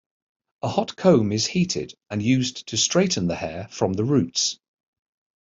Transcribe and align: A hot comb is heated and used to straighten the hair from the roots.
A 0.63 0.67
hot 0.67 0.95
comb 0.95 1.31
is 1.31 1.45
heated 1.45 1.93
and 2.09 2.23
used 2.23 2.69
to 2.69 2.75
straighten 2.77 3.27
the 3.27 3.35
hair 3.35 3.67
from 3.69 3.93
the 3.93 4.03
roots. 4.03 4.57